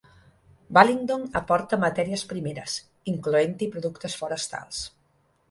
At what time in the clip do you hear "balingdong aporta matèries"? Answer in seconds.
0.77-2.23